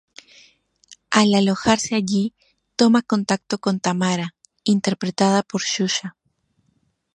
[1.11, 2.33] Al alojarse allí
[2.75, 6.17] toma contacto con Tamara, interpretada por Xuxa.